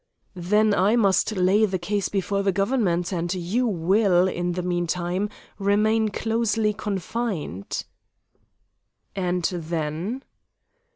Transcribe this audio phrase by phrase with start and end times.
[0.33, 5.27] "Then I must lay the case before the government, and you will, in the meanwhile,
[5.59, 7.85] remain closely confined."
[9.15, 10.23] "And then?"